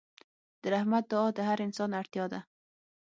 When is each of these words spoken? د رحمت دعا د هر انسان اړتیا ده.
د 0.61 0.63
رحمت 0.73 1.03
دعا 1.11 1.27
د 1.37 1.39
هر 1.49 1.59
انسان 1.67 1.89
اړتیا 1.99 2.25
ده. 2.33 2.39